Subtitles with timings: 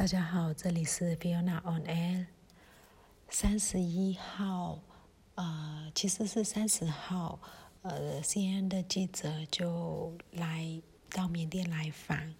[0.00, 2.26] 大家好，这里是 Fiona on Air。
[3.28, 4.80] 三十一号，
[5.34, 7.38] 呃，其实是三十号，
[7.82, 12.34] 呃，CNN 的记者就来到缅甸来访。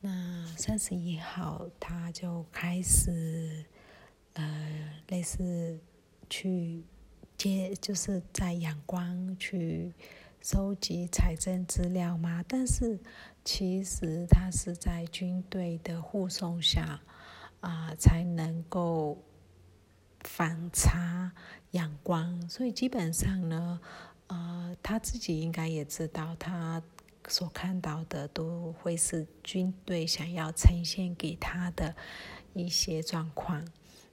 [0.00, 3.64] 那三十一号，他就开始，
[4.34, 5.80] 呃，类似
[6.28, 6.84] 去
[7.38, 9.94] 接，就是在仰光去
[10.40, 13.00] 收集财政资料嘛，但是。
[13.42, 17.00] 其实他是在军队的护送下，
[17.60, 19.16] 啊，才能够
[20.20, 21.32] 反查
[21.70, 22.46] 阳光。
[22.50, 23.80] 所以基本上呢，
[24.26, 26.82] 呃，他自己应该也知道，他
[27.28, 31.96] 所看到的都会是军队想要呈现给他的
[32.52, 33.66] 一些状况。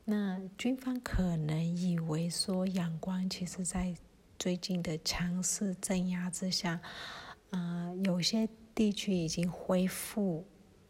[0.05, 3.93] 那军方可能以为说，阳光其实在
[4.37, 6.79] 最近的强势镇压之下，
[7.49, 8.47] 呃，有些。
[8.77, 10.45] 地区已经恢复，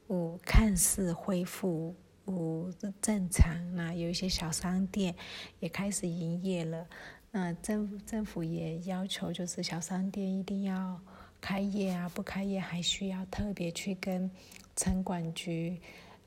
[0.09, 2.69] 嗯，看似恢复，嗯，
[3.01, 3.55] 正常。
[3.77, 5.15] 那有一些小商店
[5.61, 6.85] 也开始营业了。
[7.31, 10.99] 那政政府也要求，就是小商店一定要
[11.39, 14.29] 开业啊，不开业还需要特别去跟
[14.75, 15.79] 城管局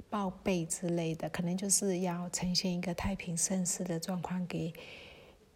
[0.08, 4.72] 报备之类的，可能就是要呈现一个太平盛世的状况给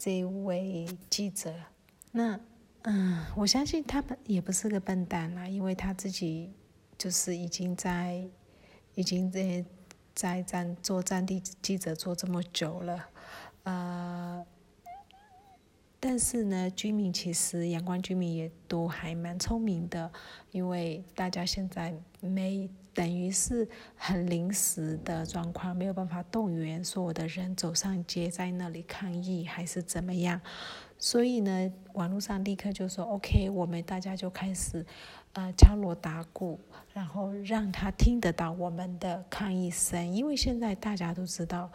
[0.04, 1.54] 这位记者。
[2.12, 2.38] 那。
[2.86, 6.52] 嗯，我相信他也不是个笨蛋啦，因为他自己
[6.98, 8.28] 就是已经在，
[8.94, 9.64] 已经在
[10.14, 13.08] 在战做战地记者做这么久了，
[13.62, 14.46] 呃，
[15.98, 20.12] 但是呢，居民其实阳光居民也都还蛮聪明的，
[20.50, 30.40] 因为大家现在没等于是很临时的状况，没有办法动员所有的人走上街在那里抗议还是怎么样。
[30.96, 34.86] 所以呢，网络上立刻就说 OK，我们大家就开始，
[35.32, 36.58] 呃，敲锣打鼓，
[36.92, 40.14] 然后让他听得到我们的抗议声。
[40.14, 41.70] 因为现在大家都知道，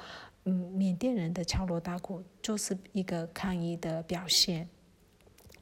[0.45, 4.67] 嗯，缅甸人的敲锣打鼓就是一个抗议的表现，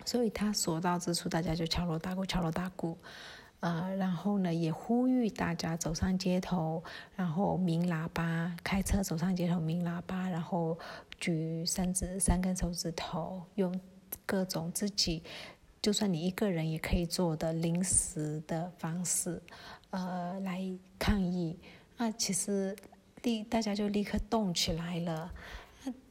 [0.06, 2.96] 所以他所到之处，大家就敲锣打鼓，敲锣打鼓。
[3.60, 6.84] 呃，然后呢，也呼吁大家走上街头，
[7.16, 10.78] 然后鸣喇叭，开车走上街头鸣喇叭，然后
[11.20, 13.82] 举三指三根手指头，用
[14.28, 15.23] 各种自己，
[15.82, 19.42] 就算你一个人也可以做的临时的方式，
[19.90, 20.62] 呃，来
[21.00, 21.58] 抗议。
[21.98, 22.76] 那其实
[23.23, 25.34] 立大家就立刻动起来了。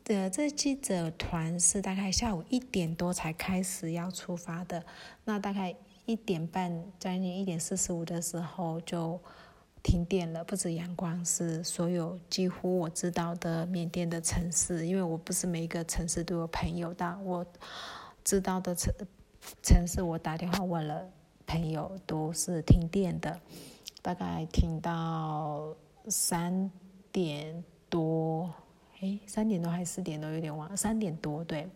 [0.09, 4.85] 呃，这记者团是大概下午一点多才开始要出发的，
[5.25, 5.77] 那大概。
[6.07, 9.21] 一点半，将近一点四十五的时候就
[9.83, 10.45] 停电了。
[10.45, 17.19] 不止阳光，是所有几乎我知道的缅甸的城市，因为我不是每一个城市都有朋友的。
[17.25, 17.45] 我
[18.23, 18.95] 知道的城
[19.65, 21.11] 城市，我打电话问了
[21.45, 23.41] 朋友，都是停电的，
[24.01, 25.75] 大概停到
[26.07, 26.71] 三
[27.11, 28.49] 点多，
[29.01, 30.77] 诶，三点多还是四点多，有点忘。
[30.77, 31.69] 三点多，对，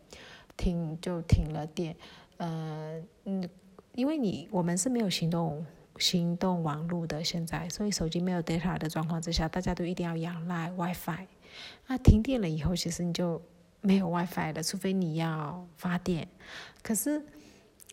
[0.56, 1.97] 停就停了电。
[2.36, 3.50] 呃，嗯。
[3.94, 5.64] 因为你我们是没有行动
[5.98, 11.26] 行动网络的，现在，所以手机没有 data 的状况之下，大家都一定要仰赖 WiFi。
[11.86, 13.42] 那停电了以后，其实你就
[13.80, 16.26] 没有 WiFi 了，除非你要发电。
[16.82, 17.22] 可是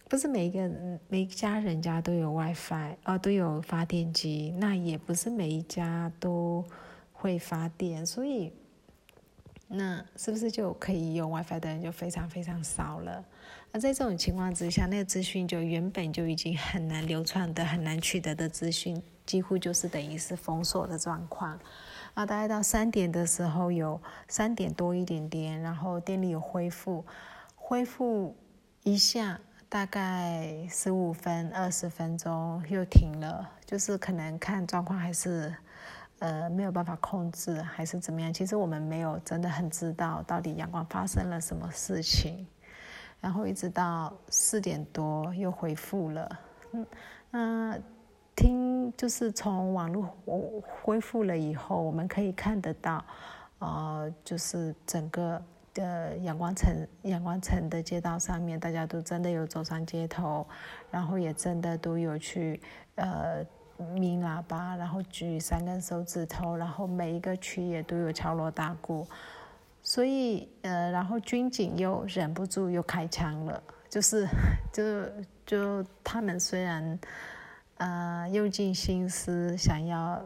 [0.07, 0.72] 不是每一个
[1.09, 6.63] 每一家人家都有 WiFi，哦，都有发电机，那也不是每一家都
[7.12, 8.53] 会发电，所以
[9.68, 13.24] 那是不是就可以用 WiFi 的人就非常非常少了？
[13.72, 21.60] 那在这种情况之下，那个资讯就原本就已经很难流传的、很难取得的资讯，几乎就是等于是封锁的状况。
[22.14, 27.06] 啊，大概到三点的时候有三点多一点点，然后电力有恢复，
[27.56, 28.36] 恢复
[28.84, 35.54] 一下，大概十五分、二十分钟又停了，就是可能看状况还是
[36.20, 38.34] 呃没有办法控制，还是怎么样？
[38.34, 42.46] 其实我们没有真的很知道到底阳光发生了什么事情。
[43.20, 46.40] 然后一直到四点多又恢复了，
[46.72, 46.86] 嗯，
[47.32, 47.80] 那
[48.36, 50.16] 听就是从网络
[50.62, 53.04] 恢复了以后，我们可以看得到，
[53.58, 55.42] 呃，就是整个
[55.74, 60.46] 的阳光城、阳光城的街道上面，大家都真的有走上街头，
[60.92, 62.62] 然后也真的都有去
[62.96, 63.44] 呃
[63.94, 69.07] 鸣喇叭，然后举三根手指头，然后每一个区也都有敲锣打鼓。
[69.83, 74.27] 所以，呃，然后军警又忍不住又开枪了，就是，
[74.74, 74.83] 就
[75.45, 77.00] 就他们虽然，
[77.77, 80.21] 呃，用尽心思想要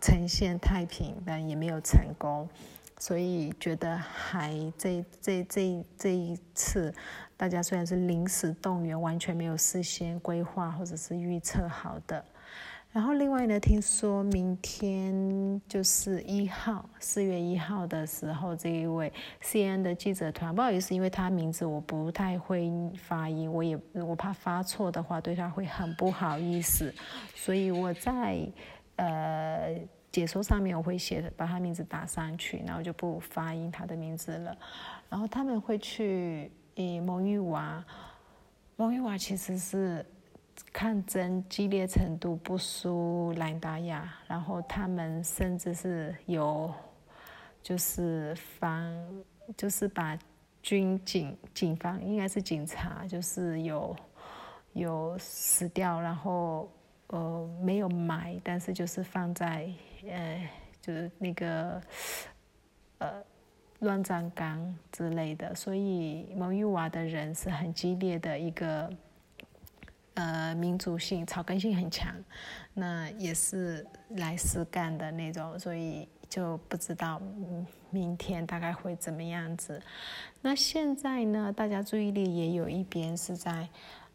[0.00, 2.48] 呈现太平，但也没有成功，
[2.98, 6.94] 所以觉得还这这这这一次，
[7.36, 12.24] 大家虽然是临时动员，完全没有事先规划或者是预测好的，
[12.92, 19.10] 然后另外呢，听说明天就是一号，四月一号的时候，这一位
[19.40, 26.94] C N 的记者团，不好意思，因为他名字我不太会发音，我也我怕发错的话，对他会很不好意思，
[27.34, 28.46] 所以我在
[28.96, 29.74] 呃
[30.10, 34.54] 解说上面我会写把他名字打上去，然后就不发音他的名字了。
[35.08, 37.82] 然后他们会去以蒙语娃，
[38.76, 40.04] 蒙语娃其实是。
[40.72, 46.72] 抗争激烈程度不输兰达亚，然后他们甚至是有，
[47.62, 48.94] 就是防，
[49.56, 50.18] 就是把
[50.62, 53.96] 军警警方应该是警察，就是有
[54.72, 56.70] 有死掉，然后
[57.08, 59.70] 呃没有埋，但是就是放在
[60.08, 60.48] 呃
[60.80, 61.80] 就是那个
[62.98, 63.24] 呃
[63.80, 68.90] 乱葬岗之类的，所以蒙语瓦的人是很激烈的一个。
[70.14, 72.14] 呃，民族性、草根性很强，
[72.74, 77.20] 那也是来实干的那种，所以就不知道
[77.90, 79.80] 明天大概会怎么样子。
[80.42, 83.66] 那现在呢，大家注意力也有一边是在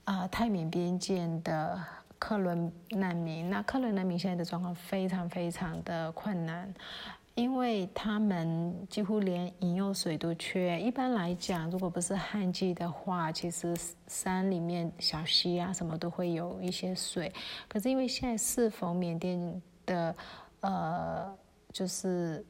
[0.04, 1.84] 啊泰缅边界的
[2.20, 3.50] 克伦难民。
[3.50, 6.72] 那克伦难民现在的状况非常非常的困难。
[7.38, 10.81] 因为他们几乎连饮用水都缺。
[10.81, 17.31] 一般来讲，如果不是旱季的话，其实山里面小溪啊什么都会有一些水。
[17.68, 20.16] 可是因为现在适逢缅甸的
[20.62, 21.31] 呃，
[21.72, 22.44] 就是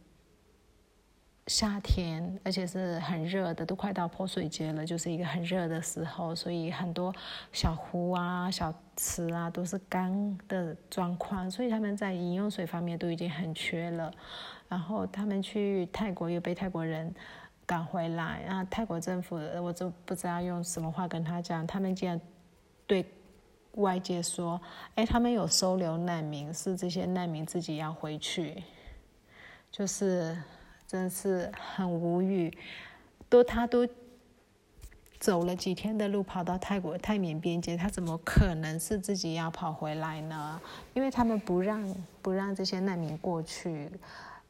[1.47, 7.13] 夏天，而且是很热的，都快到泼水节了，就是一个很热的时候，所以很多
[7.51, 14.09] 小湖啊、小池啊都是干的状况，所以他们在饮用水方面都已经很缺了。
[14.69, 17.13] 然后他们去泰国又被泰国人
[17.65, 22.19] 赶回来，然后泰国政府我就不知道用什么话跟他讲，他们竟然
[22.85, 23.05] 对
[23.73, 24.59] 外界说
[24.95, 28.63] ：“哎，他们有收留难民，是这些难民自己要回去。”
[29.69, 30.35] 就是
[30.87, 32.57] 真是很无语，
[33.29, 33.87] 都他都
[35.19, 40.59] 走了几天的路跑到泰国泰缅边界，他怎么可能是自己要跑回来呢？
[40.93, 43.91] 因为他们不让不让这些难民过去。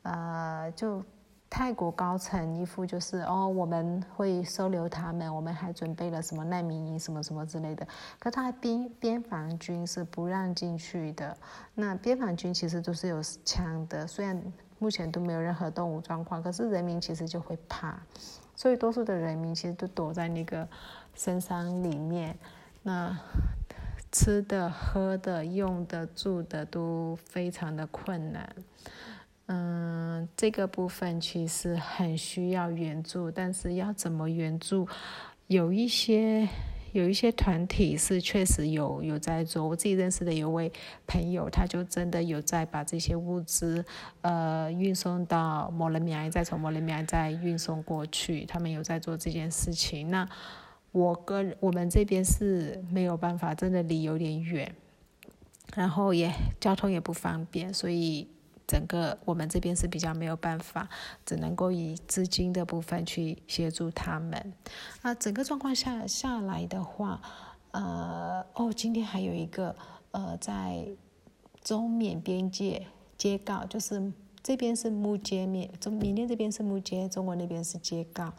[0.04, 1.04] 呃，就
[1.50, 7.88] 泰国高层一副就是哦，我们会收留他们，我们还准备了什么难民营什么什么之类的。
[8.20, 11.36] 可他边边防军是不让进去的。
[11.74, 14.42] 那边防军其实都是有枪的，虽然
[14.80, 17.98] 目前都没有任何动武状况，可是人民其实就会怕，
[18.56, 20.68] 所以多数的人民其实都躲在那个
[21.16, 22.38] 深山里面。
[22.84, 23.18] 那
[24.12, 28.50] 吃的、喝的、用的、住的都非常的困难。
[29.50, 34.86] 嗯，这个部分其实很需要援助，但是要怎么援助？
[35.48, 36.46] 有一些
[36.92, 39.66] 有一些团体是确实有有在做。
[39.66, 40.70] 我自己认识的有位
[41.08, 43.86] 朋友，他就真的有在把这些物资
[44.20, 48.44] 呃运送到摩勒米埃，再从摩勒米埃再运送过去。
[48.44, 50.10] 他们有在做这件事情。
[50.10, 50.28] 那
[50.92, 54.76] 我跟我们这边是没有办法，真的离有点远，
[55.74, 58.28] 然后也交通也不方便，所以。
[58.68, 60.90] 整个我们这边是比较没有办法，
[61.26, 64.54] 只能够以资金的部分去协助他们。
[65.02, 67.22] 那整个状况下下来的话，
[67.72, 69.74] 呃，哦，今天还有一个
[70.12, 70.86] 呃，在
[71.64, 72.86] 中缅边界
[73.18, 74.12] 接告，就是
[74.44, 78.34] 这边是木街缅中缅甸这边是木街，中国那边是接告，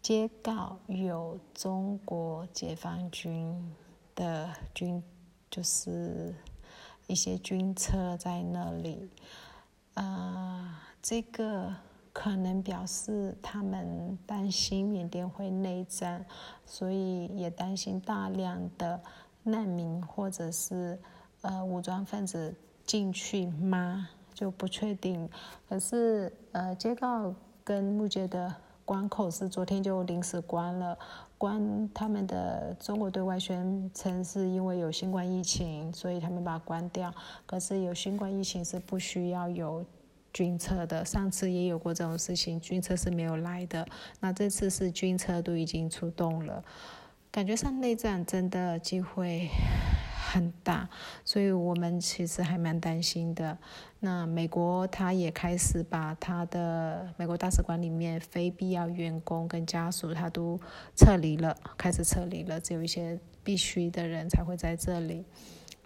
[0.00, 3.74] 接告有中国解放军
[4.14, 5.02] 的军，
[5.50, 6.32] 就是
[7.08, 9.10] 一些军车在那里。
[11.02, 11.74] 这个
[12.12, 16.24] 可能表示他们担心缅甸会内战，
[16.64, 19.00] 所以也担心大量的
[19.42, 20.96] 难民或者是
[21.40, 22.54] 呃武装分子
[22.86, 24.08] 进去吗？
[24.32, 25.28] 就不确定。
[25.68, 28.54] 可是呃，街告跟木街的
[28.84, 30.96] 关口是昨天就临时关了，
[31.36, 37.12] 关他们的中国对外宣称是因为有新冠疫情，所以他们把它关掉。
[37.44, 39.84] 可是有新冠疫情是不需要有
[40.32, 43.86] 军车的，上次也有过这种事情，军车是没有来的。
[44.20, 46.64] 那这次是军车都已经出动了，
[47.30, 49.48] 感觉上内战真的机会
[50.32, 50.88] 很大，
[51.24, 53.58] 所以我们其实还蛮担心的。
[54.00, 60.58] 那美国他也开始把他的美国大使馆里面非必要员工跟家属他都
[60.96, 65.24] 撤离了，开始撤离了，只有一些必须的人才会在这里。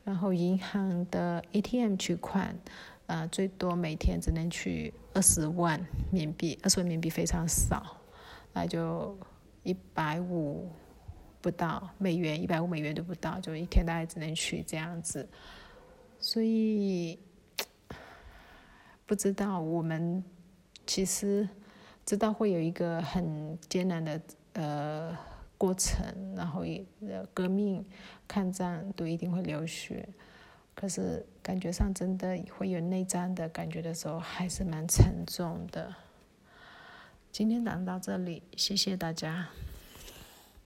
[0.04, 2.56] 然后银行的 ATM 取款，
[3.06, 7.96] 呃，最多每天只能取二十万缅币，二十万缅币非常少，
[8.52, 9.16] 那就
[9.62, 10.68] 一百五
[11.40, 15.28] 不到美元，一百五美元都不到，就一天大概只能取这样子。
[16.18, 17.18] 所以
[19.06, 20.24] 不知道我们
[20.84, 21.48] 其实
[22.04, 24.20] 知道会有一个很艰难的
[24.54, 25.16] 呃
[25.56, 26.84] 过程，然后也
[27.32, 27.84] 革命、
[28.26, 30.08] 抗战都一定会流血，
[30.76, 35.92] 可是感觉上真的会有内脏的感觉的时候，还是蛮沉重的。
[37.32, 39.48] 今天讲到这里，谢谢大家。